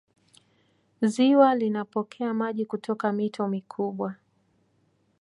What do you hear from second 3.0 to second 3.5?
mito